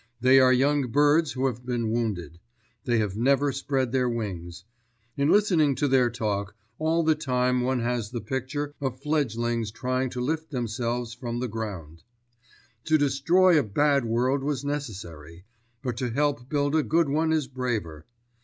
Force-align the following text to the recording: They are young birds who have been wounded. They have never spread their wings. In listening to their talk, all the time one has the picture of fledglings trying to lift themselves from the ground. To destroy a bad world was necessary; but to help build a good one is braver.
They 0.19 0.39
are 0.39 0.51
young 0.51 0.87
birds 0.87 1.33
who 1.33 1.45
have 1.45 1.63
been 1.63 1.91
wounded. 1.91 2.39
They 2.85 2.97
have 2.97 3.15
never 3.15 3.51
spread 3.51 3.91
their 3.91 4.09
wings. 4.09 4.63
In 5.15 5.29
listening 5.29 5.75
to 5.75 5.87
their 5.87 6.09
talk, 6.09 6.55
all 6.79 7.03
the 7.03 7.13
time 7.13 7.61
one 7.61 7.81
has 7.81 8.09
the 8.09 8.19
picture 8.19 8.73
of 8.81 8.99
fledglings 8.99 9.69
trying 9.69 10.09
to 10.09 10.19
lift 10.19 10.49
themselves 10.49 11.13
from 11.13 11.39
the 11.39 11.47
ground. 11.47 12.01
To 12.85 12.97
destroy 12.97 13.59
a 13.59 13.63
bad 13.63 14.03
world 14.03 14.43
was 14.43 14.65
necessary; 14.65 15.45
but 15.83 15.97
to 15.97 16.09
help 16.09 16.49
build 16.49 16.73
a 16.75 16.81
good 16.81 17.07
one 17.07 17.31
is 17.31 17.45
braver. 17.47 18.07